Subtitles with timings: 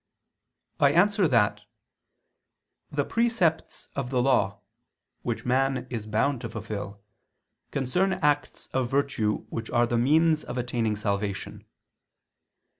[0.79, 1.61] I answer that,
[2.89, 4.61] The precepts of the Law,
[5.21, 7.03] which man is bound to fulfil,
[7.69, 11.65] concern acts of virtue which are the means of attaining salvation.